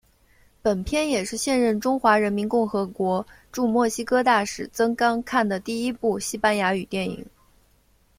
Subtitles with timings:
[0.63, 7.23] 本片也是现任中华人民共和国驻墨西哥大使曾钢看的第一部西班牙语电影。